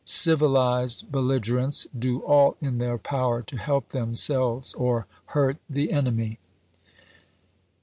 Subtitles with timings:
[0.03, 6.39] Civilized belliger ents do all in their power to help themselves or hurt the enemy."